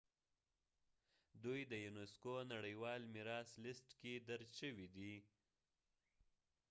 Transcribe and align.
دوی 1.43 1.61
د 1.71 1.73
يونيسکو 1.85 2.33
نړیوال 2.53 3.01
میراث 3.13 3.49
لیست 3.63 3.87
کې 3.99 4.13
درج 4.27 4.49
شويدي 4.59 5.15